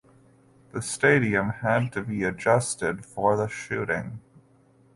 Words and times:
The 0.71 0.81
stadium 0.81 1.49
had 1.61 1.91
to 1.93 2.01
be 2.01 2.23
adjusted 2.23 3.05
for 3.05 3.37
the 3.37 3.45
shooting. 3.47 4.19